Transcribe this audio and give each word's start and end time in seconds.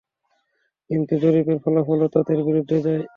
কিন্তু 0.89 1.11
এ 1.15 1.21
জরীপের 1.23 1.57
ফলাফলও 1.63 2.07
তাদের 2.15 2.37
বিরুদ্ধে 2.47 2.77
যায়। 2.85 3.01